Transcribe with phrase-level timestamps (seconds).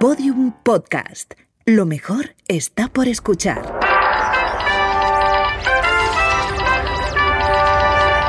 [0.00, 1.34] Podium Podcast.
[1.66, 3.78] Lo mejor está por escuchar.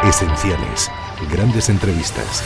[0.03, 0.91] Esenciales.
[1.31, 2.43] Grandes entrevistas.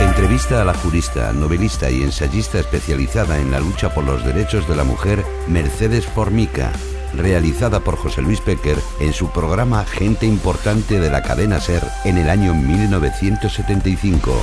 [0.00, 4.76] Entrevista a la jurista, novelista y ensayista especializada en la lucha por los derechos de
[4.76, 6.72] la mujer, Mercedes Formica,
[7.14, 12.18] realizada por José Luis Pecker en su programa Gente Importante de la cadena Ser en
[12.18, 14.40] el año 1975.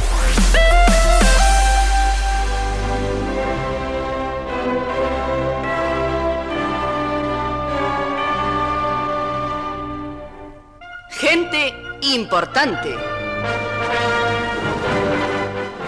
[11.10, 12.96] Gente importante.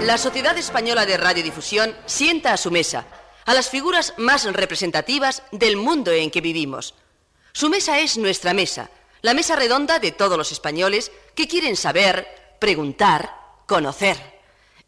[0.01, 3.05] La Sociedad Española de Radiodifusión sienta a su mesa
[3.45, 6.93] a las figuras más representativas del mundo en que vivimos.
[7.53, 8.89] Su mesa es nuestra mesa,
[9.21, 12.27] la mesa redonda de todos los españoles que quieren saber,
[12.59, 13.35] preguntar,
[13.67, 14.17] conocer.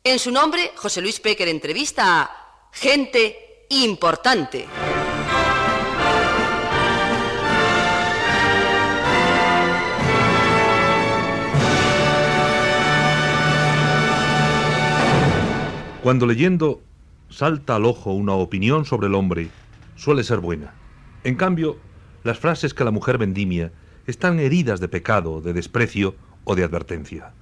[0.04, 4.68] En su nombre, José Luis Pecker entrevista a gente importante.
[16.02, 16.82] Cuando leyendo
[17.34, 19.50] salta al ojo una opinión sobre el hombre,
[19.96, 20.74] suele ser buena.
[21.24, 21.78] En cambio,
[22.24, 23.72] las frases que la mujer vendimia
[24.06, 27.34] están heridas de pecado, de desprecio o de advertencia.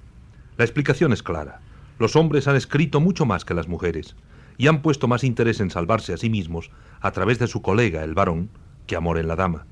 [0.56, 1.60] La explicación es clara.
[1.98, 4.16] Los hombres han escrito mucho más que las mujeres
[4.56, 6.70] y han puesto más interés en salvarse a sí mismos
[7.00, 8.48] a través de su colega, el varón,
[8.86, 9.66] que amor en la dama.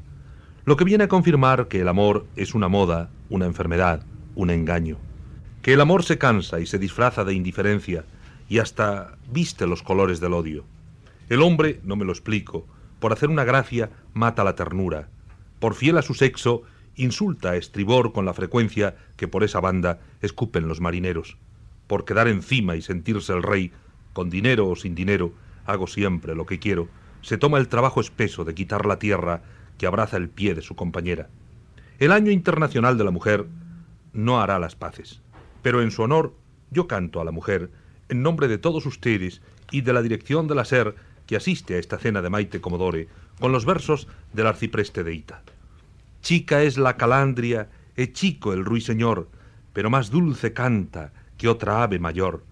[0.66, 4.04] Lo que viene a confirmar que el amor es una moda, una enfermedad,
[4.34, 4.98] un engaño.
[5.62, 8.04] Que el amor se cansa y se disfraza de indiferencia
[8.50, 10.64] y hasta viste los colores del odio.
[11.30, 12.66] El hombre, no me lo explico,
[12.98, 15.08] por hacer una gracia mata la ternura,
[15.60, 16.62] por fiel a su sexo
[16.96, 21.38] insulta a estribor con la frecuencia que por esa banda escupen los marineros,
[21.86, 23.70] por quedar encima y sentirse el rey,
[24.12, 25.32] con dinero o sin dinero,
[25.64, 26.88] hago siempre lo que quiero,
[27.22, 29.42] se toma el trabajo espeso de quitar la tierra
[29.78, 31.28] que abraza el pie de su compañera.
[32.00, 33.46] El Año Internacional de la Mujer
[34.12, 35.22] no hará las paces,
[35.62, 36.34] pero en su honor
[36.72, 37.70] yo canto a la mujer
[38.10, 39.40] en nombre de todos ustedes
[39.70, 40.94] y de la dirección de la SER
[41.26, 45.42] que asiste a esta cena de Maite Comodore, con los versos del arcipreste de Ita.
[46.22, 49.28] Chica es la calandria, es chico el ruiseñor,
[49.72, 52.44] pero más dulce canta que otra ave mayor.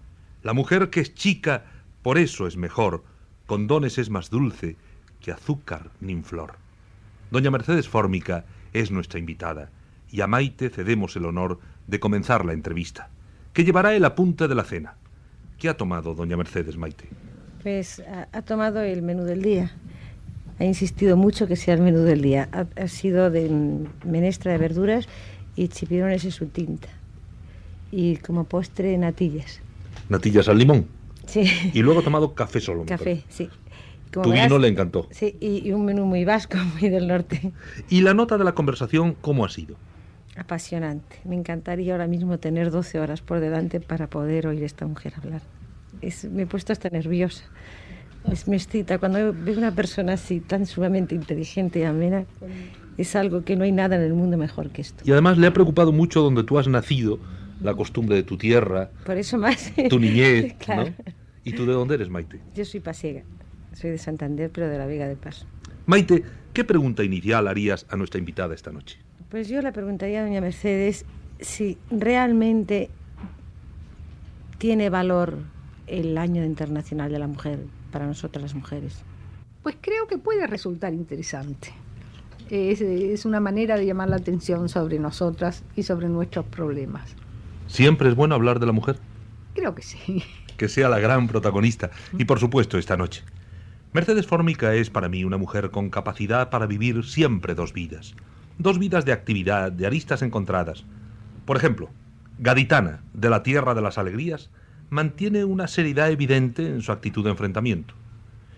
[0.43, 1.65] La mujer que es chica,
[2.01, 3.03] por eso es mejor,
[3.45, 4.77] con dones es más dulce
[5.19, 6.53] que azúcar ni flor.
[7.31, 9.69] Doña Mercedes Fórmica es nuestra invitada,
[10.09, 13.09] y a Maite cedemos el honor de comenzar la entrevista,
[13.53, 14.95] que llevará el apunte de la cena.
[15.59, 17.05] ¿Qué ha tomado doña Mercedes Maite?
[17.61, 19.75] Pues ha, tomado el menú del día.
[20.57, 22.49] Ha insistido mucho que sea el menú del día.
[22.77, 23.51] Ha, sido de
[24.05, 25.07] menestra de verduras
[25.57, 26.87] y chipirones en su tinta.
[27.91, 29.59] Y como postre, natillas.
[30.07, 30.87] ¿Natillas al limón?
[31.27, 31.45] Sí.
[31.73, 32.85] Y luego ha tomado café solo.
[32.85, 33.49] Café, sí.
[34.11, 35.09] tu vino le encantó.
[35.11, 37.51] Sí, y, y un menú muy vasco, muy del norte.
[37.89, 39.75] ¿Y la nota de la conversación cómo ha sido?
[40.39, 41.17] Apasionante.
[41.25, 45.13] Me encantaría ahora mismo tener 12 horas por delante para poder oír a esta mujer
[45.17, 45.41] hablar.
[46.31, 47.43] me he puesto hasta nerviosa.
[48.31, 48.97] Es, me excita.
[48.99, 52.25] Cuando veo una persona así, tan sumamente inteligente y amena,
[52.97, 55.03] es algo que no hay nada en el mundo mejor que esto.
[55.05, 57.19] Y además le ha preocupado mucho donde tú has nacido,
[57.61, 58.89] la costumbre de tu tierra.
[59.05, 59.73] Por eso más.
[59.89, 60.53] Tu niñez.
[60.59, 60.93] claro.
[61.43, 62.39] ¿Y tú de dónde eres, Maite?
[62.55, 63.23] Yo soy pasiega.
[63.73, 65.45] Soy de Santander, pero de la Vega de Paso.
[65.85, 66.23] Maite,
[66.53, 68.99] ¿qué pregunta inicial harías a nuestra invitada esta noche?
[69.29, 71.05] Pues yo le preguntaría a doña Mercedes
[71.39, 72.89] si realmente
[74.57, 75.37] tiene valor
[75.85, 77.59] el Año Internacional de la Mujer
[77.91, 79.03] para nosotras las mujeres.
[79.61, 81.71] Pues creo que puede resultar interesante.
[82.49, 87.15] Es, es, una manera de llamar la atención sobre nosotras y sobre nuestros problemas.
[87.67, 88.97] ¿Siempre es bueno hablar de la mujer?
[89.53, 90.23] Creo que sí.
[90.57, 91.91] Que sea la gran protagonista.
[92.17, 93.23] Y por supuesto, esta noche.
[93.93, 98.15] Mercedes Formica es para mí una mujer con capacidad para vivir siempre dos vidas
[98.59, 100.83] dos vidas de actividad, de aristas encontradas.
[101.45, 101.89] Por ejemplo,
[102.37, 104.49] Gaditana, de la Tierra de las Alegrías,
[104.89, 107.95] mantiene una seriedad evidente en su actitud de enfrentamiento.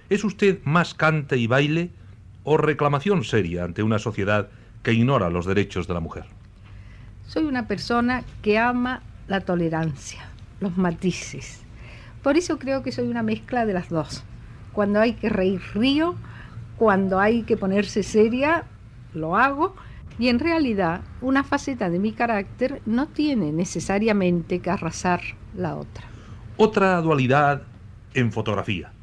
[0.10, 1.92] ¿Es usted más cante y baile
[2.44, 4.50] o reclamación seria ante una sociedad
[4.84, 6.26] que ignora los derechos de la mujer?
[7.28, 10.28] Soy una persona que ama la tolerancia,
[10.60, 11.62] los matices.
[12.24, 14.24] Por eso creo que soy una mezcla de las dos.
[14.74, 16.16] Cuando hay que reír río,
[16.78, 18.66] cuando hay que ponerse seria,
[19.14, 19.76] lo hago
[20.22, 25.22] y en realidad una faceta de mi carácter no tiene necesariamente que arrasar
[25.58, 26.04] la otra.
[26.58, 27.64] Otra dualidad
[28.14, 28.94] en fotografía.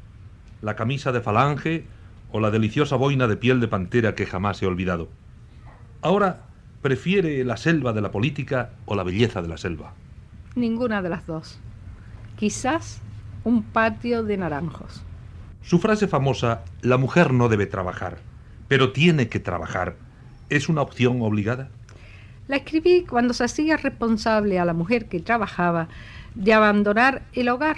[0.61, 1.83] La camisa de falange
[2.31, 5.09] o la deliciosa boina de piel de pantera que jamás he olvidado.
[6.01, 6.43] Ahora
[6.81, 9.93] prefiere la selva de la política o la belleza de la selva.
[10.55, 11.59] Ninguna de las dos.
[12.37, 13.01] Quizás
[13.43, 15.03] un patio de naranjos.
[15.63, 18.19] Su frase famosa, la mujer no debe trabajar,
[18.69, 19.97] pero tiene que trabajar,
[20.49, 21.69] ¿es una opción obligada?
[22.47, 25.87] La escribí cuando se hacía responsable a la mujer que trabajaba
[26.35, 27.77] de abandonar el hogar.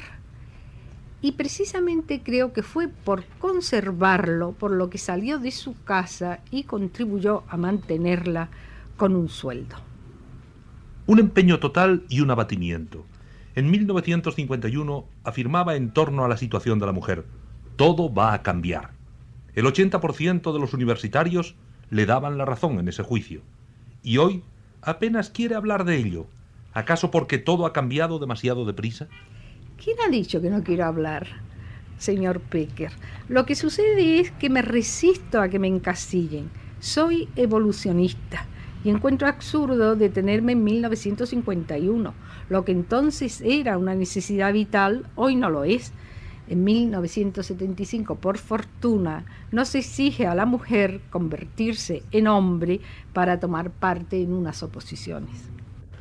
[1.22, 6.64] Y precisamente creo que fue por conservarlo, por lo que salió de su casa y
[6.64, 8.50] contribuyó a mantenerla
[8.98, 9.76] con un sueldo.
[11.06, 13.06] Un empeño total y un abatimiento.
[13.54, 17.26] En 1951 afirmaba en torno a la situación de la mujer,
[17.76, 18.92] todo va a cambiar.
[19.54, 21.56] El 80% de los universitarios
[21.92, 23.42] le daban la razón en ese juicio.
[24.02, 24.44] Y hoy
[24.82, 26.26] apenas quiere hablar de ello.
[26.74, 29.08] ¿Acaso porque todo ha cambiado demasiado deprisa?
[29.84, 31.28] ¿Quién ha dicho que no quiero hablar,
[31.98, 32.94] señor Pecker?
[33.28, 36.50] Lo que sucede es que me resisto a que me encasillen.
[36.80, 38.46] Soy evolucionista
[38.84, 42.14] y encuentro absurdo detenerme en 1951.
[42.50, 45.92] Lo que entonces era una necesidad vital, hoy no lo es.
[46.52, 52.82] En 1975, por fortuna, no se exige a la mujer convertirse en hombre
[53.14, 55.50] para tomar parte en unas oposiciones.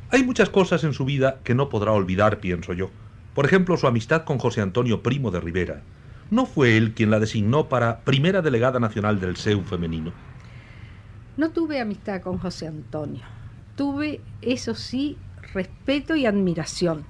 [0.09, 2.89] Hay muchas cosas en su vida que no podrá olvidar, pienso yo.
[3.33, 5.83] Por ejemplo, su amistad con José Antonio Primo de Rivera.
[6.29, 10.11] ¿No fue él quien la designó para primera delegada nacional del SEU femenino?
[11.37, 13.23] No tuve amistad con José Antonio.
[13.77, 15.17] Tuve, eso sí,
[15.53, 17.05] respeto y admiración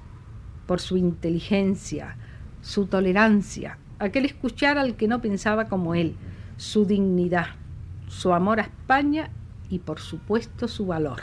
[0.67, 2.17] por su inteligencia,
[2.61, 6.15] su tolerancia, aquel escuchar al que no pensaba como él,
[6.57, 7.47] su dignidad,
[8.07, 9.29] su amor a España
[9.69, 11.21] y por supuesto su valor.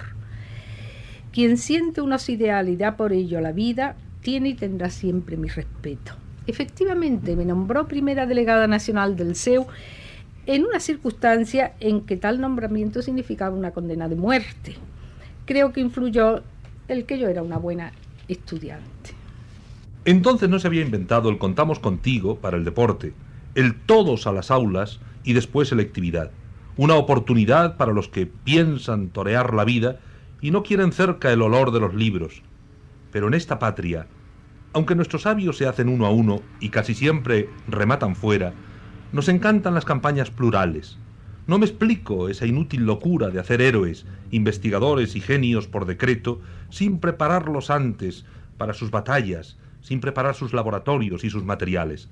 [1.33, 6.13] Quien siente y da por ello la vida, tiene y tendrá siempre mi respeto.
[6.47, 9.67] Efectivamente, me nombró primera delegada nacional del SEU
[10.47, 14.77] en una circunstancia en que tal nombramiento significaba una condena de muerte.
[15.45, 16.43] Creo que influyó
[16.89, 17.93] el que yo era una buena
[18.29, 19.18] estudiante.
[20.05, 23.15] Entonces no se había inventado el contamos contigo para el deporte,
[23.55, 26.31] el todos a las aulas y después selectividad.
[26.77, 29.99] Una oportunidad para los que piensan torear la vida
[30.41, 32.43] y no quieren cerca el olor de los libros.
[33.11, 34.07] Pero en esta patria,
[34.73, 38.53] aunque nuestros sabios se hacen uno a uno y casi siempre rematan fuera,
[39.13, 40.99] nos encantan las campañas plurales.
[41.47, 46.99] No me explico esa inútil locura de hacer héroes, investigadores y genios por decreto sin
[46.99, 48.27] prepararlos antes
[48.59, 52.09] para sus batallas, sin preparar sus laboratorios y sus materiales.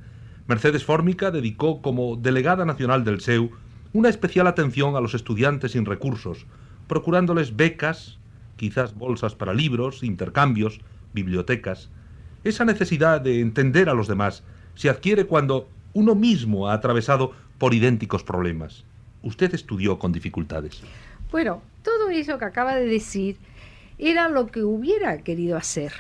[0.46, 3.50] Mercedes Fórmica dedicó como delegada nacional del SEU
[3.92, 6.46] una especial atención a los estudiantes sin recursos,
[6.86, 8.18] procurándoles becas,
[8.56, 10.80] quizás bolsas para libros, intercambios,
[11.12, 11.90] bibliotecas.
[12.44, 17.74] Esa necesidad de entender a los demás se adquiere cuando uno mismo ha atravesado por
[17.74, 18.84] idénticos problemas.
[19.22, 20.82] Usted estudió con dificultades.
[21.32, 23.36] Bueno, todo eso que acaba de decir
[23.98, 25.92] era lo que hubiera querido hacer.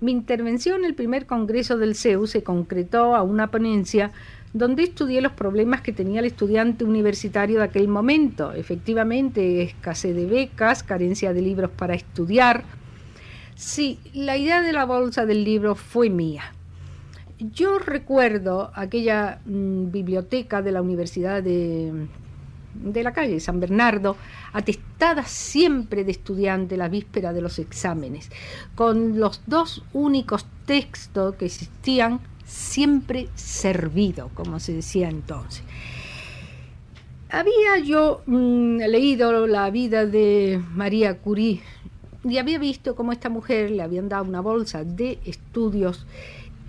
[0.00, 4.12] Mi intervención en el primer congreso del CEU se concretó a una ponencia
[4.52, 8.52] donde estudié los problemas que tenía el estudiante universitario de aquel momento.
[8.52, 12.64] Efectivamente, escasez de becas, carencia de libros para estudiar.
[13.54, 16.52] Sí, la idea de la bolsa del libro fue mía.
[17.38, 22.06] Yo recuerdo aquella mm, biblioteca de la Universidad de,
[22.82, 24.16] de la calle San Bernardo,
[24.52, 28.30] atestada siempre de estudiante la víspera de los exámenes,
[28.74, 35.62] con los dos únicos textos que existían siempre servido, como se decía entonces.
[37.28, 41.60] Había yo mm, leído la vida de María Curie
[42.22, 46.06] y había visto cómo esta mujer le habían dado una bolsa de estudios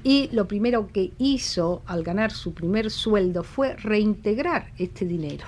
[0.03, 5.45] y lo primero que hizo al ganar su primer sueldo fue reintegrar este dinero.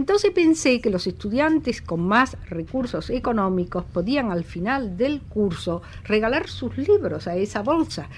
[0.00, 6.48] Entonces pensé que los estudiantes con más recursos económicos podían al final del curso regalar
[6.48, 8.08] sus libros a esa bolsa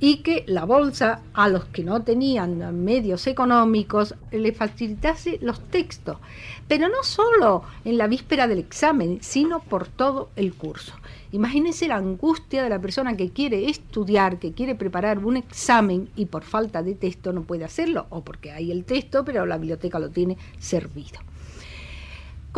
[0.00, 6.18] y que la bolsa a los que no tenían medios económicos les facilitase los textos,
[6.66, 10.94] pero no solo en la víspera del examen, sino por todo el curso.
[11.32, 16.26] Imagínense la angustia de la persona que quiere estudiar, que quiere preparar un examen y
[16.26, 19.98] por falta de texto no puede hacerlo, o porque hay el texto, pero la biblioteca
[19.98, 21.27] lo tiene servido.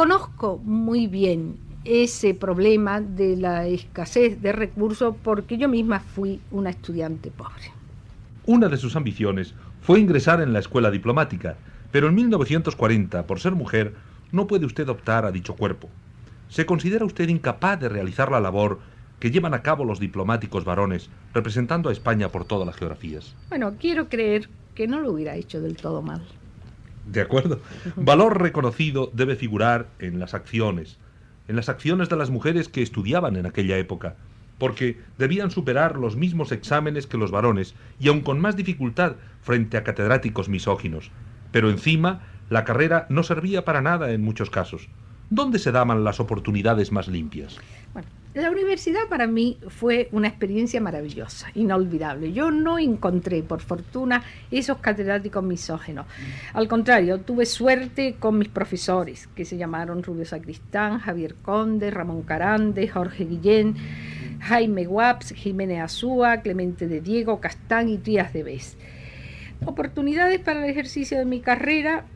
[0.00, 6.71] Conozco muy bien ese problema de la escasez de recursos porque yo misma fui una
[6.71, 7.71] estudiante pobre.
[8.47, 11.59] Una de sus ambiciones fue ingresar en la escuela diplomática,
[11.92, 13.92] pero en 1940, por ser mujer,
[14.33, 15.90] no puede usted optar a dicho cuerpo.
[16.49, 18.78] ¿Se considera usted incapaz de realizar la labor
[19.19, 23.35] que llevan a cabo los diplomáticos varones representando a España por todas las geografías?
[23.50, 26.23] Bueno, quiero creer que no lo hubiera hecho del todo mal.
[27.12, 27.61] De acuerdo.
[27.97, 30.99] Valor reconocido debe figurar en las acciones,
[31.49, 34.17] en las acciones de las mujeres que estudiaban en aquella época.
[34.59, 39.79] porque debían superar los mismos exámenes que los varones y aun con más dificultad frente
[39.79, 41.11] a catedráticos misóginos.
[41.50, 44.88] Pero encima, la carrera no servía para nada en muchos casos.
[45.31, 47.57] ¿Dónde se daban las oportunidades más limpias?
[47.95, 52.32] Bueno, la universidad para mí fue una experiencia maravillosa, inolvidable.
[52.32, 54.22] Yo no encontré, por fortuna,
[54.52, 56.06] esos catedráticos misógenos.
[56.52, 62.22] Al contrario, tuve suerte con mis profesores, que se llamaron Rubio Sacristán, Javier Conde, Ramón
[62.22, 63.75] Carande, Jorge Guillén,
[64.40, 68.76] Jaime Waps, Jiménez Azúa, Clemente de Diego, Castán y Trías de Bes.
[69.64, 72.06] Oportunidades para el ejercicio de mi carrera,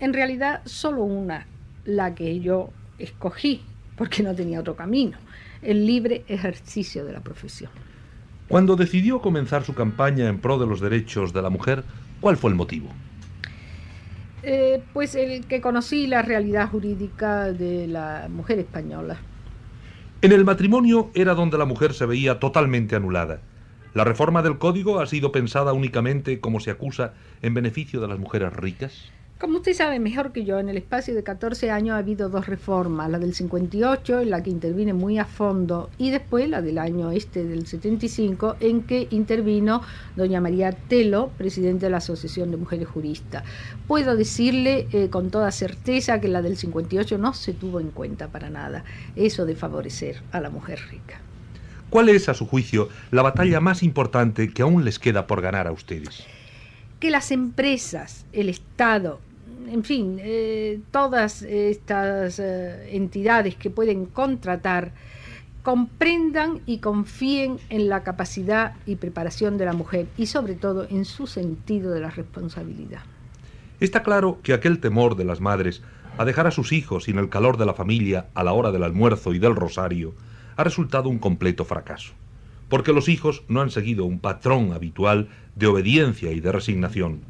[0.00, 1.46] en realidad solo una,
[1.86, 3.62] la que yo escogí,
[3.96, 5.16] porque no tenía otro camino,
[5.62, 7.70] el libre ejercicio de la profesión.
[8.48, 11.84] Cuando decidió comenzar su campaña en pro de los derechos de la mujer,
[12.20, 12.88] ¿cuál fue el motivo?
[14.42, 19.18] Eh, pues el que conocí la realidad jurídica de la mujer española.
[20.20, 23.40] En el matrimonio era donde la mujer se veía totalmente anulada.
[23.94, 28.18] ¿La reforma del código ha sido pensada únicamente, como se acusa, en beneficio de las
[28.18, 29.12] mujeres ricas?
[29.42, 32.46] Como usted sabe mejor que yo, en el espacio de 14 años ha habido dos
[32.46, 36.78] reformas, la del 58, en la que intervine muy a fondo, y después la del
[36.78, 39.82] año este del 75, en que intervino
[40.14, 43.42] doña María Telo, presidente de la Asociación de Mujeres Juristas.
[43.88, 48.28] Puedo decirle eh, con toda certeza que la del 58 no se tuvo en cuenta
[48.28, 48.84] para nada,
[49.16, 51.20] eso de favorecer a la mujer rica.
[51.90, 55.66] ¿Cuál es, a su juicio, la batalla más importante que aún les queda por ganar
[55.66, 56.24] a ustedes?
[57.00, 59.18] Que las empresas, el Estado
[59.68, 64.92] en fin, eh, todas estas eh, entidades que pueden contratar
[65.62, 71.04] comprendan y confíen en la capacidad y preparación de la mujer y sobre todo en
[71.04, 73.02] su sentido de la responsabilidad.
[73.78, 75.82] Está claro que aquel temor de las madres
[76.18, 78.82] a dejar a sus hijos sin el calor de la familia a la hora del
[78.82, 80.14] almuerzo y del rosario
[80.56, 82.12] ha resultado un completo fracaso,
[82.68, 87.20] porque los hijos no han seguido un patrón habitual de obediencia y de resignación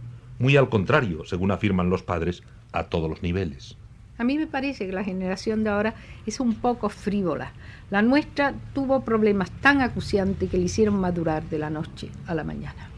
[0.42, 3.76] muy al contrario, según afirman los padres, a todos los niveles.
[4.18, 5.94] A mí me parece que la generación de ahora
[6.26, 7.52] es un poco frívola.
[7.90, 12.42] La nuestra tuvo problemas tan acuciantes que le hicieron madurar de la noche a la
[12.42, 12.88] mañana.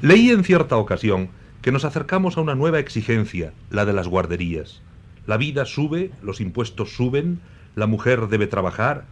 [0.00, 1.28] Leí en cierta ocasión
[1.60, 4.80] que nos acercamos a una nueva exigencia, la de las guarderías.
[5.26, 7.40] La vida sube, los impuestos suben,
[7.76, 9.04] la mujer debe trabajar.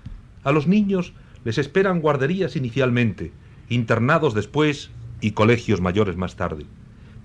[0.45, 1.13] A los niños
[1.45, 3.33] les esperan guarderías inicialmente,
[3.69, 4.89] internados después
[5.21, 6.65] y colegios mayores más tarde.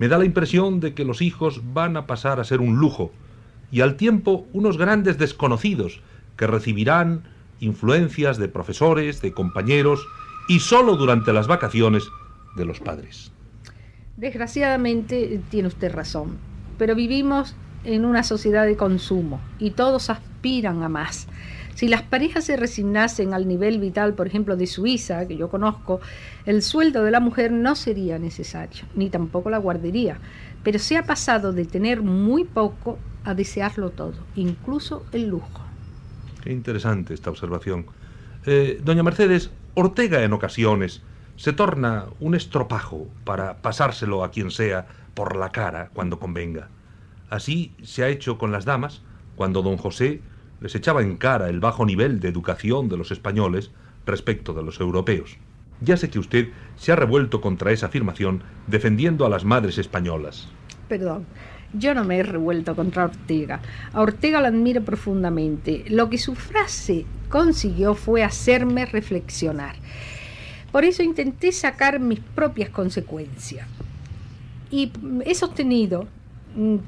[0.02, 3.12] Me da la impresión de que los hijos van a pasar a ser un lujo
[3.72, 6.02] y al tiempo unos grandes desconocidos
[6.38, 7.26] que recibirán
[7.60, 10.08] influencias de profesores, de compañeros
[10.48, 12.06] y solo durante las vacaciones
[12.56, 13.32] de los padres.
[14.18, 16.40] Desgraciadamente tiene usted razón,
[16.80, 21.28] pero vivimos en una sociedad de consumo y todos aspiran a más.
[21.76, 26.02] Si las parejas se resignasen al nivel vital, por ejemplo, de Suiza, que yo conozco,
[26.46, 30.18] el sueldo de la mujer no sería necesario, ni tampoco la guardería.
[30.64, 35.62] Pero se ha pasado de tener muy poco a desearlo todo, incluso el lujo.
[36.44, 37.86] Qué interesante esta observación.
[38.46, 41.02] Eh, doña Mercedes, Ortega en ocasiones
[41.36, 46.70] se torna un estropajo para pasárselo a quien sea por la cara cuando convenga.
[47.30, 49.02] Así se ha hecho con las damas,
[49.36, 50.22] cuando don José
[50.62, 53.72] les echaba en cara el bajo nivel de educación de los españoles
[54.06, 55.38] respecto de los europeos.
[55.82, 60.48] Ya sé que usted se ha revuelto contra esa afirmación defendiendo a las madres españolas.
[60.88, 61.26] Perdón,
[61.74, 63.62] yo no me he revuelto contra Ortega.
[63.92, 65.86] A Ortega la admiro profundamente.
[65.90, 69.76] Lo que su frase consiguió fue hacerme reflexionar.
[70.72, 73.68] Por eso intenté sacar mis propias consecuencias.
[74.70, 74.92] Y
[75.26, 76.08] he sostenido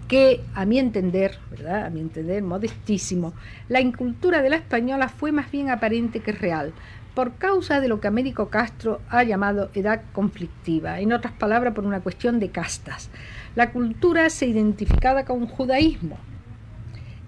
[0.08, 1.86] que a mi entender, ¿verdad?
[1.86, 3.34] A mi entender, modestísimo,
[3.70, 6.74] la incultura de la española fue más bien aparente que real,
[7.14, 11.86] por causa de lo que Américo Castro ha llamado edad conflictiva, en otras palabras, por
[11.86, 13.10] una cuestión de castas.
[13.56, 16.18] La cultura se identificaba con judaísmo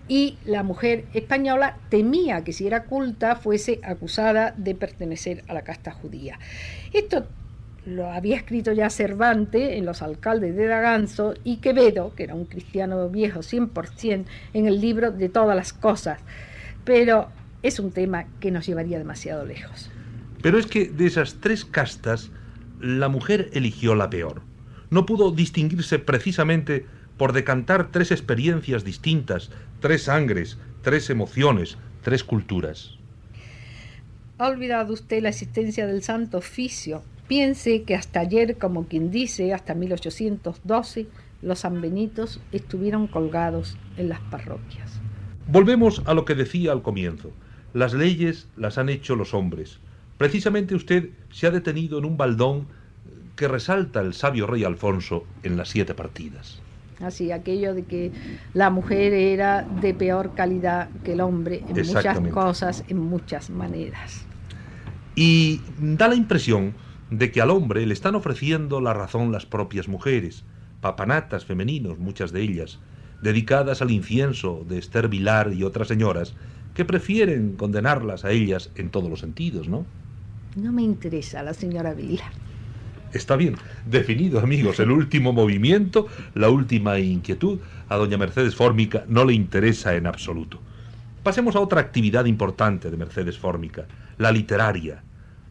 [0.08, 5.64] y la mujer española temía que si era culta fuese acusada de pertenecer a la
[5.64, 6.40] casta judía.
[6.94, 7.28] Esto
[7.86, 12.46] lo había escrito ya Cervantes en Los alcaldes de Daganzo y Quevedo, que era un
[12.46, 16.20] cristiano viejo 100%, en el libro de todas las cosas.
[16.84, 17.30] Pero
[17.62, 19.92] es un tema que nos llevaría demasiado lejos.
[20.42, 22.32] Pero es que de esas tres castas,
[22.80, 24.42] la mujer eligió la peor.
[24.90, 26.86] No pudo distinguirse precisamente
[27.18, 32.98] por decantar tres experiencias distintas, tres sangres, tres emociones, tres culturas.
[34.38, 39.54] ¿Ha olvidado usted la existencia del Santo Oficio Piense que hasta ayer, como quien dice,
[39.54, 41.08] hasta 1812,
[41.42, 45.00] los sanbenitos estuvieron colgados en las parroquias.
[45.48, 47.32] Volvemos a lo que decía al comienzo.
[47.74, 49.80] Las leyes las han hecho los hombres.
[50.18, 52.68] Precisamente usted se ha detenido en un baldón
[53.36, 56.62] que resalta el sabio rey Alfonso en las siete partidas.
[57.02, 58.12] Así, aquello de que
[58.54, 64.26] la mujer era de peor calidad que el hombre en muchas cosas, en muchas maneras.
[65.16, 66.74] Y da la impresión
[67.10, 70.44] de que al hombre le están ofreciendo la razón las propias mujeres,
[70.82, 72.80] papanatas femeninos, muchas de ellas,
[73.22, 76.36] dedicadas al incienso de Esther Vilar y otras señoras,
[76.74, 79.86] que prefieren condenarlas a ellas en todos los sentidos, ¿no?
[80.56, 82.24] No me interesa la señora Vila.
[83.14, 89.24] Está bien, definido amigos, el último movimiento, la última inquietud, a doña Mercedes Fórmica no
[89.24, 90.60] le interesa en absoluto.
[91.24, 93.86] Pasemos a otra actividad importante de Mercedes Fórmica,
[94.18, 95.02] la literaria.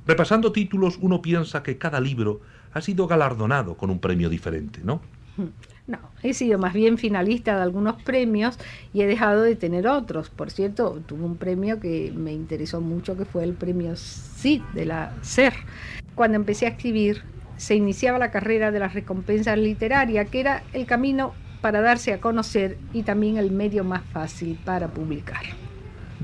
[0.06, 2.40] Repasando títulos, uno piensa que cada libro
[2.73, 5.00] ha sido galardonado con un premio diferente, ¿no?
[5.87, 8.58] No, he sido más bien finalista de algunos premios
[8.94, 10.30] y he dejado de tener otros.
[10.30, 14.87] Por cierto, tuve un premio que me interesó mucho, que fue el premio CID de
[14.87, 15.52] la SER.
[16.14, 17.23] Cuando empecé a escribir,
[17.58, 22.20] se iniciaba la carrera de las recompensas literarias, que era el camino para darse a
[22.20, 25.63] conocer y también el medio más fácil para publicar.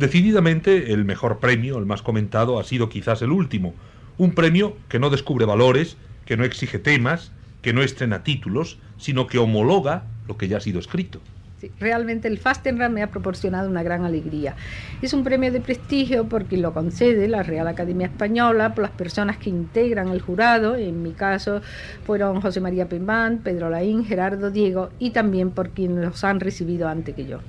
[0.01, 3.75] Decididamente, el mejor premio, el más comentado, ha sido quizás el último.
[4.17, 9.27] Un premio que no descubre valores, que no exige temas, que no estrena títulos, sino
[9.27, 11.21] que homologa lo que ya ha sido escrito.
[11.61, 14.57] Sí, realmente el Fastenrath me ha proporcionado una gran alegría.
[15.03, 19.37] Es un premio de prestigio porque lo concede la Real Academia Española por las personas
[19.37, 20.77] que integran el jurado.
[20.77, 21.61] En mi caso
[22.07, 26.89] fueron José María Pemán, Pedro Laín, Gerardo Diego y también por quienes los han recibido
[26.89, 27.41] antes que yo.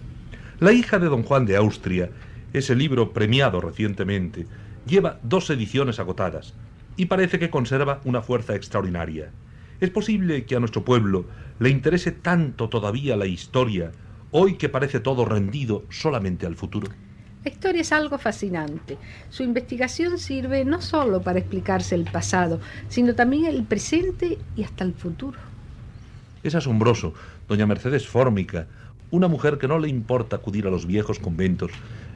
[0.60, 2.10] La hija de don Juan de Austria,
[2.54, 4.46] ese libro premiado recientemente,
[4.86, 6.54] lleva dos ediciones agotadas
[6.98, 9.32] y parece que conserva una fuerza extraordinaria.
[9.80, 11.26] ¿Es posible que a nuestro pueblo
[11.60, 13.92] le interese tanto todavía la historia,
[14.32, 16.88] hoy que parece todo rendido solamente al futuro?
[17.44, 18.98] La historia es algo fascinante.
[19.32, 24.84] Su investigación sirve no solo para explicarse el pasado, sino también el presente y hasta
[24.84, 25.40] el futuro.
[26.44, 27.16] Es asombroso,
[27.48, 28.68] doña Mercedes Fórmica,
[29.10, 31.72] una mujer que no le importa acudir a los viejos conventos,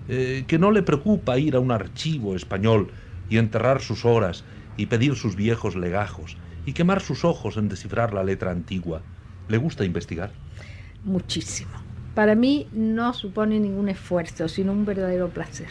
[0.07, 2.91] eh, que no le preocupa ir a un archivo español
[3.29, 4.45] y enterrar sus horas
[4.77, 9.01] y pedir sus viejos legajos y quemar sus ojos en descifrar la letra antigua.
[9.47, 10.31] ¿Le gusta investigar?
[11.03, 11.71] Muchísimo.
[12.13, 15.67] Para mí no supone ningún esfuerzo, sino un verdadero placer.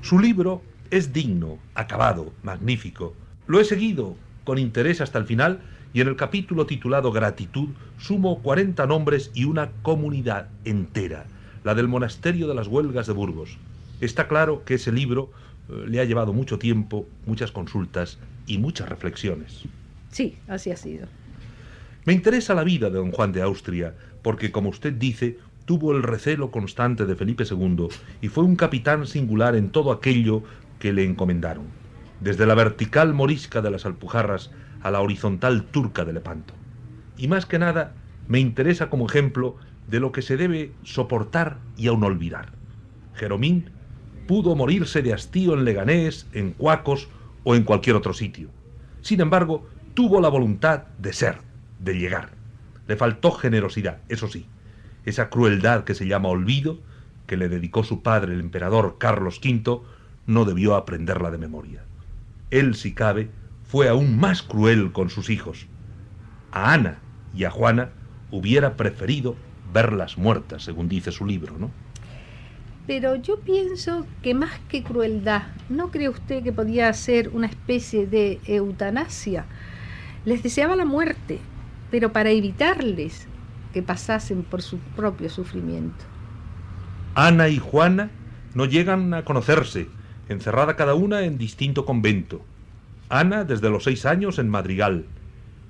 [0.00, 3.14] Su libro es digno, acabado, magnífico.
[3.46, 5.60] Lo he seguido con interés hasta el final
[5.92, 11.26] y en el capítulo titulado Gratitud sumo 40 nombres y una comunidad entera,
[11.64, 13.58] la del Monasterio de las Huelgas de Burgos.
[14.00, 15.32] Está claro que ese libro
[15.68, 19.62] eh, le ha llevado mucho tiempo, muchas consultas y muchas reflexiones.
[20.10, 21.08] Sí, así ha sido.
[22.04, 26.02] Me interesa la vida de don Juan de Austria, porque, como usted dice, tuvo el
[26.02, 27.88] recelo constante de Felipe II
[28.20, 30.42] y fue un capitán singular en todo aquello
[30.78, 31.64] que le encomendaron,
[32.20, 34.50] desde la vertical morisca de las Alpujarras
[34.82, 36.52] a la horizontal turca de Lepanto.
[37.16, 37.94] Y más que nada,
[38.28, 39.56] me interesa como ejemplo
[39.88, 42.52] de lo que se debe soportar y aún olvidar.
[43.14, 43.70] Jeromín
[44.26, 47.08] pudo morirse de hastío en Leganés, en Cuacos
[47.44, 48.48] o en cualquier otro sitio.
[49.02, 51.38] Sin embargo, tuvo la voluntad de ser,
[51.78, 52.30] de llegar.
[52.88, 54.46] Le faltó generosidad, eso sí,
[55.04, 56.78] esa crueldad que se llama olvido,
[57.26, 59.82] que le dedicó su padre, el emperador Carlos V,
[60.26, 61.84] no debió aprenderla de memoria.
[62.50, 63.30] Él, si cabe,
[63.64, 65.66] fue aún más cruel con sus hijos.
[66.52, 66.98] A Ana
[67.34, 67.90] y a Juana
[68.30, 69.36] hubiera preferido
[69.74, 71.70] verlas muertas, según dice su libro, ¿no?
[72.86, 78.06] Pero yo pienso que más que crueldad, ¿no cree usted que podía ser una especie
[78.06, 79.46] de eutanasia?
[80.24, 81.40] Les deseaba la muerte,
[81.90, 83.26] pero para evitarles
[83.72, 86.04] que pasasen por su propio sufrimiento.
[87.14, 88.10] Ana y Juana
[88.54, 89.88] no llegan a conocerse,
[90.28, 92.42] encerrada cada una en distinto convento.
[93.08, 95.06] Ana desde los seis años en Madrigal,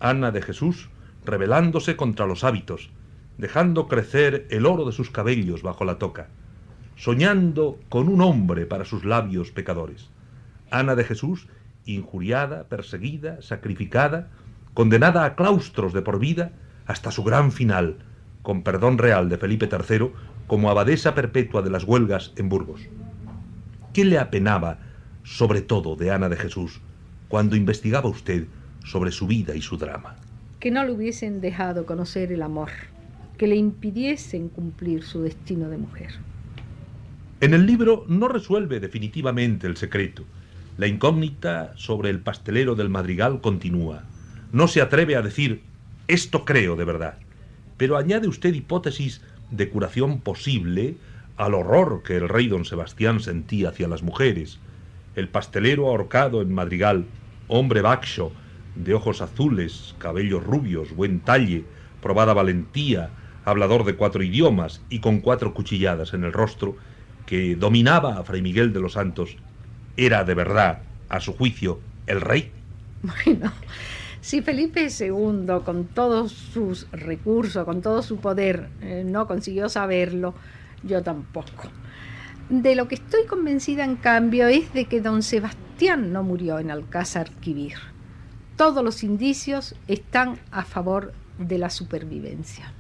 [0.01, 0.89] Ana de Jesús
[1.25, 2.91] rebelándose contra los hábitos,
[3.39, 6.29] dejando crecer el oro de sus cabellos bajo la toca,
[6.97, 10.11] soñando con un hombre para sus labios pecadores.
[10.71, 11.49] Ana de Jesús,
[11.85, 14.29] injuriada, perseguida, sacrificada,
[14.73, 16.53] condenada a claustros de por vida
[16.87, 17.99] hasta su gran final,
[18.43, 20.11] con perdón real de Felipe III,
[20.47, 22.83] como abadesa perpetua de las huelgas en Burgos.
[23.93, 24.79] ¿Qué le apenaba,
[25.23, 26.81] sobre todo, de Ana de Jesús,
[27.29, 28.47] cuando investigaba usted
[28.85, 30.17] sobre su vida y su drama?
[30.61, 32.71] Que no le hubiesen dejado conocer el amor,
[33.37, 36.11] que le impidiesen cumplir su destino de mujer.
[37.41, 40.25] En el libro no resuelve definitivamente el secreto.
[40.79, 44.05] La incógnita sobre el pastelero del madrigal continúa.
[44.53, 45.63] No se atreve a decir,
[46.09, 47.19] esto creo de verdad,
[47.77, 49.21] pero añade usted hipótesis
[49.51, 50.97] de curación posible
[51.37, 54.59] al horror que el rey don Sebastián sentía hacia las mujeres.
[55.17, 57.07] el pastelero ahorcado en Madrigal,
[57.47, 58.33] hombre baxo,
[58.75, 61.65] de ojos azules, cabellos rubios, buen talle,
[62.03, 63.11] probada valentía,
[63.45, 66.77] hablador de cuatro idiomas y con cuatro cuchilladas en el rostro,
[67.27, 69.37] que dominaba a Fray Miguel de los Santos,
[69.97, 72.51] era de verdad, a su juicio, el rey?
[73.03, 73.53] Bueno,
[74.21, 80.35] si Felipe II, con todos sus recursos, con todo su poder, eh, no consiguió saberlo,
[80.83, 81.69] yo tampoco.
[82.49, 86.71] De lo que estoy convencida, en cambio, es de que don Sebastián no murió en
[86.71, 87.77] Alcázar Quibir.
[88.57, 92.73] Todos los indicios están a favor de la supervivencia.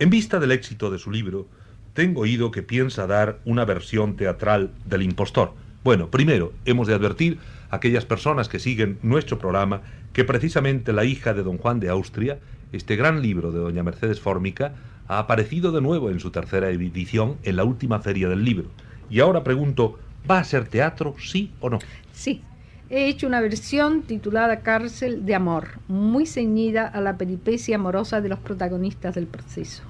[0.00, 1.48] En vista del éxito de su libro,
[1.92, 5.54] tengo oído que piensa dar una versión teatral del impostor.
[5.82, 9.82] Bueno, primero, hemos de advertir a aquellas personas que siguen nuestro programa
[10.12, 12.38] que precisamente la hija de don Juan de Austria,
[12.72, 14.74] este gran libro de doña Mercedes Fórmica,
[15.08, 18.68] ha aparecido de nuevo en su tercera edición en la última feria del libro.
[19.10, 19.98] Y ahora pregunto,
[20.30, 21.80] ¿va a ser teatro, sí o no?
[22.12, 22.42] Sí,
[22.90, 28.30] he hecho una versión titulada Cárcel de Amor, muy ceñida a la peripecia amorosa de
[28.30, 29.82] los protagonistas del proceso.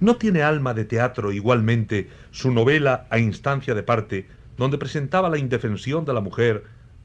[0.00, 5.38] ¿No tiene alma de teatro igualmente su novela A instancia de parte, donde presentaba la
[5.38, 6.64] indefensión de la mujer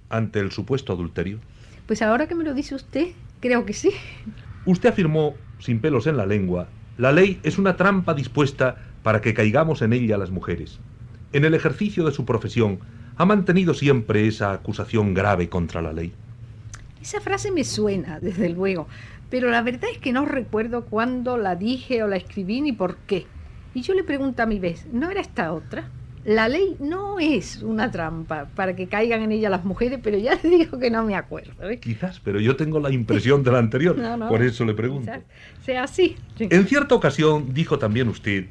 [0.09, 1.39] ante el supuesto adulterio?
[1.85, 3.91] Pues ahora que me lo dice usted, creo que sí.
[4.65, 9.33] Usted afirmó, sin pelos en la lengua, la ley es una trampa dispuesta para que
[9.33, 10.79] caigamos en ella las mujeres.
[11.31, 12.79] En el ejercicio de su profesión,
[13.19, 16.13] ha mantenido siempre esa acusación grave contra la ley.
[17.01, 18.87] Esa frase me suena, desde luego,
[19.29, 22.95] pero la verdad es que no recuerdo cuándo la dije o la escribí ni por
[22.95, 23.27] qué.
[23.73, 25.89] Y yo le pregunto a mi vez, ¿no era esta otra?
[26.23, 30.39] La ley no es una trampa para que caigan en ella las mujeres, pero ya
[30.43, 31.69] le digo que no me acuerdo.
[31.69, 31.77] ¿eh?
[31.77, 34.29] Quizás, pero yo tengo la impresión de la anterior, No, no.
[34.29, 35.11] por eso le pregunto.
[35.65, 36.15] Sea así.
[36.39, 38.45] En cierta ocasión dijo también usted,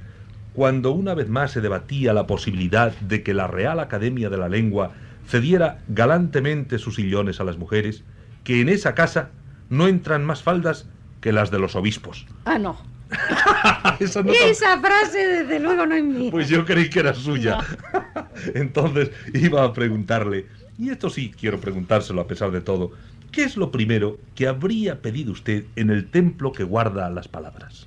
[0.58, 4.48] cuando una vez más se debatía la posibilidad de que la Real Academia de la
[4.48, 4.90] Lengua
[5.24, 8.02] cediera galantemente sus sillones a las mujeres,
[8.42, 9.30] que en esa casa
[9.70, 10.88] no entran más faldas
[11.20, 12.26] que las de los obispos.
[12.44, 12.76] Ah, no.
[14.00, 16.32] Esa no Esa frase, desde luego, no es mía.
[16.32, 17.60] Pues yo creí que era suya.
[18.54, 22.90] Entonces iba a preguntarle, y esto sí quiero preguntárselo a pesar de todo,
[23.30, 27.86] ¿qué es lo primero que habría pedido usted en el templo que guarda las palabras?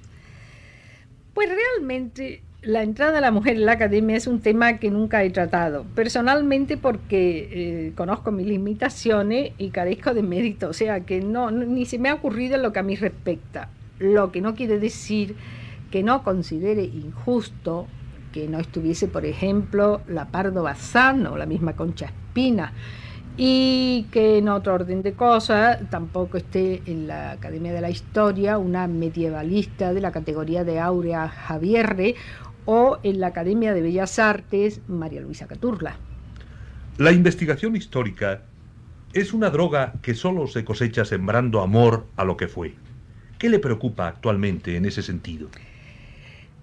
[1.34, 5.24] Pues realmente la entrada de la mujer en la academia es un tema que nunca
[5.24, 5.86] he tratado.
[5.96, 10.70] Personalmente porque eh, conozco mis limitaciones y carezco de mérito.
[10.70, 13.70] O sea que no, ni se me ha ocurrido lo que a mí respecta.
[13.98, 15.36] Lo que no quiere decir
[15.90, 17.88] que no considere injusto
[18.32, 22.72] que no estuviese, por ejemplo, la Pardo Bazán o la misma Concha Espina
[23.38, 28.58] y que en otro orden de cosas tampoco esté en la Academia de la Historia
[28.58, 32.16] una medievalista de la categoría de Aurea Javierre
[32.66, 35.98] o en la Academia de Bellas Artes María Luisa Caturla.
[36.98, 38.44] La investigación histórica
[39.14, 42.74] es una droga que solo se cosecha sembrando amor a lo que fue.
[43.38, 45.50] ¿Qué le preocupa actualmente en ese sentido?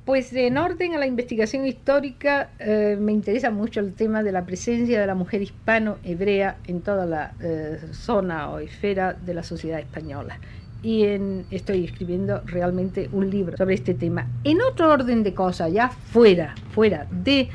[0.05, 4.47] Pues en orden a la investigación histórica eh, me interesa mucho el tema de la
[4.47, 9.79] presencia de la mujer hispano-hebrea en toda la eh, zona o esfera de la sociedad
[9.79, 10.39] española.
[10.83, 11.05] Y
[11.51, 14.29] estoy escribiendo realmente un libro sobre este tema.
[14.45, 17.49] En otro orden de cosas, ya fuera, fuera de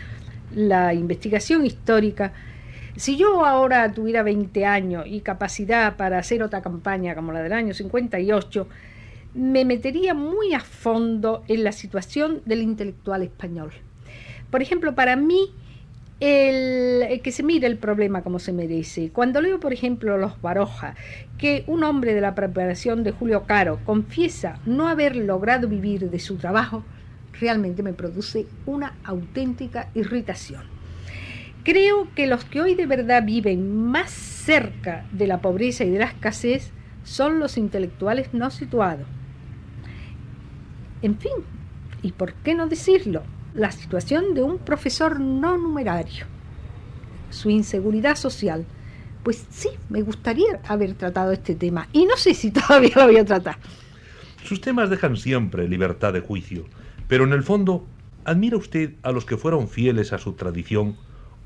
[0.53, 2.33] la investigación histórica,
[2.95, 7.53] si yo ahora tuviera 20 años y capacidad para hacer otra campaña como la del
[7.53, 8.67] año 58,
[9.33, 13.71] me metería muy a fondo en la situación del intelectual español.
[14.51, 15.49] Por ejemplo, para mí,
[16.23, 19.09] el, que se mire el problema como se merece.
[19.09, 20.95] Cuando leo, por ejemplo, Los Baroja,
[21.37, 26.19] que un hombre de la preparación de Julio Caro confiesa no haber logrado vivir de
[26.19, 26.85] su trabajo,
[27.41, 30.63] realmente me produce una auténtica irritación.
[31.65, 35.99] Creo que los que hoy de verdad viven más cerca de la pobreza y de
[35.99, 36.71] la escasez
[37.03, 39.07] son los intelectuales no situados.
[41.01, 41.33] En fin,
[42.01, 43.23] ¿y por qué no decirlo?
[43.53, 46.25] La situación de un profesor no numerario,
[47.29, 48.65] su inseguridad social.
[49.23, 53.17] Pues sí, me gustaría haber tratado este tema y no sé si todavía lo voy
[53.17, 53.57] a tratar.
[54.43, 56.65] Sus temas dejan siempre libertad de juicio,
[57.07, 57.85] pero en el fondo,
[58.25, 60.97] ¿admira usted a los que fueron fieles a su tradición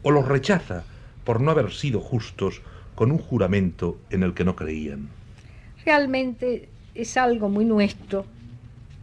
[0.02, 0.86] o los rechaza
[1.26, 2.62] por no haber sido justos
[2.96, 5.10] con un juramento en el que no creían?
[5.86, 8.26] Realmente es algo muy nuestro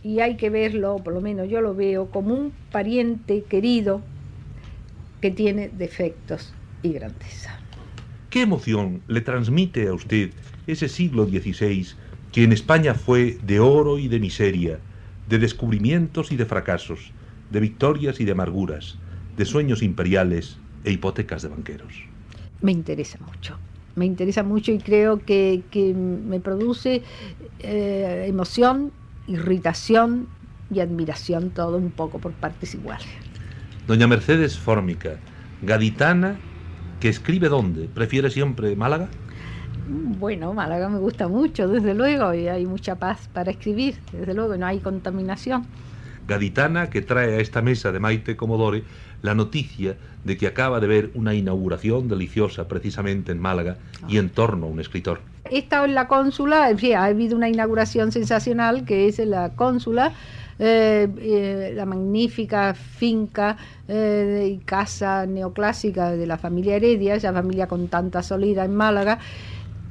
[0.04, 4.02] y hay que verlo, por lo menos yo lo veo, como un pariente querido
[5.20, 7.58] que tiene defectos y grandeza.
[8.30, 10.30] ¿Qué emoción le transmite a usted
[10.66, 11.88] ese siglo XVI
[12.30, 14.78] que en España fue de oro y de miseria,
[15.28, 17.12] de descubrimientos y de fracasos,
[17.50, 18.98] de victorias y de amarguras,
[19.36, 22.14] de sueños imperiales e hipotecas de banqueros?
[22.64, 23.58] me interesa mucho.
[23.94, 25.62] Me interesa mucho y creo que,
[25.94, 27.02] me produce
[27.60, 28.90] eh, emoción,
[29.26, 30.26] irritación
[30.72, 33.06] y admiración, todo un poco por partes iguales.
[33.86, 35.18] Doña Mercedes Fórmica,
[35.62, 36.36] gaditana,
[37.00, 37.88] que escribe dónde?
[37.88, 39.08] ¿Prefiere siempre Málaga?
[39.86, 44.56] Bueno, Málaga me gusta mucho, desde luego, y hay mucha paz para escribir, desde luego,
[44.56, 45.66] no hay contaminación.
[46.26, 48.82] Gaditana que trae a esta mesa de Maite Comodore
[49.22, 53.76] la noticia de que acaba de ver una inauguración deliciosa precisamente en Málaga
[54.08, 55.20] y en torno a un escritor.
[55.50, 60.12] He estado en la cónsula, en ha habido una inauguración sensacional que es la cónsula,
[60.58, 63.56] eh, eh, la magnífica finca
[63.88, 69.18] eh, y casa neoclásica de la familia Heredia, esa familia con tanta solida en Málaga,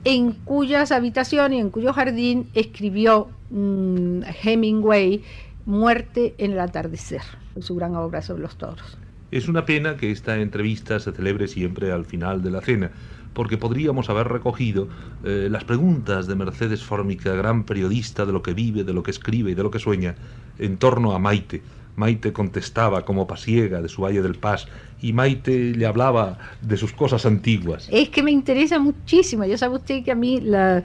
[0.06, 5.22] en cuyas habitaciones y en cuyo jardín escribió mm, Hemingway
[5.65, 7.21] Muerte en el atardecer,
[7.60, 8.97] su gran obra sobre los toros.
[9.32, 12.91] Es una pena que esta entrevista se celebre siempre al final de la cena,
[13.34, 14.89] porque podríamos haber recogido
[15.23, 19.12] eh, las preguntas de Mercedes Fórmica, gran periodista de lo que vive, de lo que
[19.12, 20.15] escribe y de lo que sueña,
[20.60, 21.62] en torno a Maite,
[21.95, 24.67] Maite contestaba como pasiega de su Valle del Paz
[25.03, 27.89] y Maite le hablaba de sus cosas antiguas.
[27.91, 29.43] Es que me interesa muchísimo.
[29.43, 30.81] Ya sabe usted que a mí la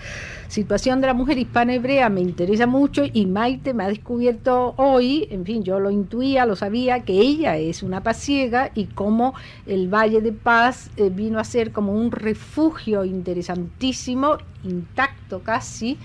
[0.49, 5.29] situación de la mujer hispana hebrea me interesa mucho y Maite me ha descubierto hoy,
[5.31, 9.35] en fin, yo lo intuía, lo sabía, que ella es una pasiega y cómo
[9.67, 15.97] el Valle de Paz eh, vino a ser como un refugio interesantísimo, intacto casi,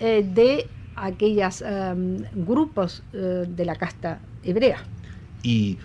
[0.00, 4.82] eh, de aquellos em, grupos eh, de la casta hebrea.
[5.44, 5.78] Y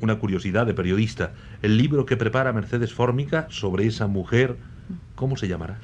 [0.00, 4.56] una curiosidad de periodista, el libro que prepara Mercedes Fórmica sobre esa mujer,
[5.14, 5.78] ¿cómo se llamará?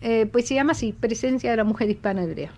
[0.00, 2.50] Eh, pues se llama así, Presencia de la Mujer Hispana Hebrea.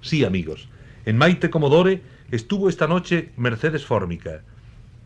[0.00, 0.68] Sí, amigos.
[1.04, 4.42] En Maite Comodore estuvo esta noche Mercedes Fórmica,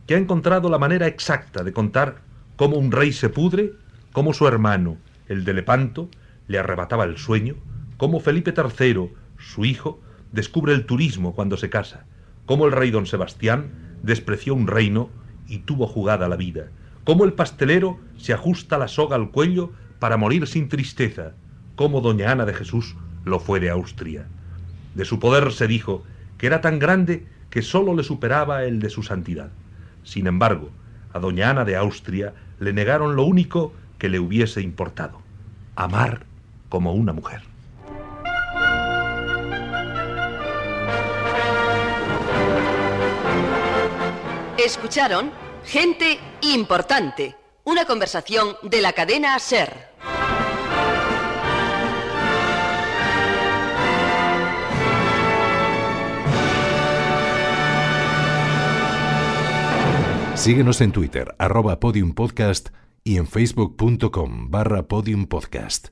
[0.06, 2.20] que ha encontrado la manera exacta de contar
[2.56, 3.72] cómo un rey se pudre,
[4.12, 4.96] cómo su hermano,
[5.28, 6.08] el de Lepanto,
[6.48, 7.54] le arrebataba el sueño,
[7.96, 10.00] cómo Felipe III, su hijo,
[10.32, 12.04] descubre el turismo cuando se casa,
[12.46, 13.70] cómo el rey don Sebastián
[14.02, 15.10] despreció un reino
[15.52, 16.68] y tuvo jugada la vida,
[17.04, 21.32] cómo el pastelero se ajusta la soga al cuello para morir sin tristeza,
[21.76, 24.24] cómo doña Ana de Jesús lo fue de Austria.
[24.94, 26.04] De su poder se dijo
[26.38, 29.50] que era tan grande que sólo le superaba el de su santidad.
[30.04, 30.70] Sin embargo,
[31.12, 35.20] a doña Ana de Austria le negaron lo único que le hubiese importado,
[35.76, 36.24] amar
[36.70, 37.42] como una mujer.
[44.56, 49.92] Escucharon Gente Importante, una conversación de la cadena Ser.
[60.34, 62.70] Síguenos en Twitter, arroba podiumpodcast
[63.04, 65.88] y en facebook.com barra podiumpodcast.